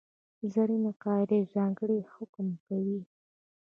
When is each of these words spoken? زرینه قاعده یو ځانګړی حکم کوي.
زرینه 0.53 0.91
قاعده 1.03 1.33
یو 1.39 1.47
ځانګړی 1.55 1.99
حکم 2.13 2.47
کوي. 2.65 2.99